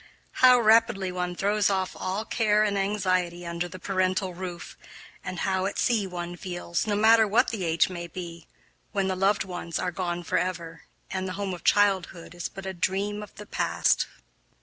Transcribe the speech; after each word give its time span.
How 0.41 0.59
rapidly 0.59 1.11
one 1.11 1.35
throws 1.35 1.69
off 1.69 1.95
all 1.95 2.25
care 2.25 2.63
and 2.63 2.75
anxiety 2.75 3.45
under 3.45 3.67
the 3.67 3.77
parental 3.77 4.33
roof, 4.33 4.75
and 5.23 5.41
how 5.41 5.67
at 5.67 5.77
sea 5.77 6.07
one 6.07 6.35
feels, 6.37 6.87
no 6.87 6.95
matter 6.95 7.27
what 7.27 7.49
the 7.49 7.63
age 7.63 7.87
may 7.87 8.07
be, 8.07 8.47
when 8.93 9.07
the 9.09 9.15
loved 9.15 9.43
ones 9.43 9.77
are 9.77 9.91
gone 9.91 10.23
forever 10.23 10.85
and 11.11 11.27
the 11.27 11.33
home 11.33 11.53
of 11.53 11.63
childhood 11.63 12.33
is 12.33 12.49
but 12.49 12.65
a 12.65 12.73
dream 12.73 13.21
of 13.21 13.35
the 13.35 13.45
past. 13.45 14.07